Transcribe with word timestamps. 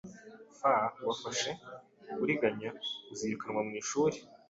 f 0.59 0.61
wafashwe 1.07 1.49
uriganya, 2.23 2.69
uzirukanwa 3.11 3.61
mwishuri 3.67 4.17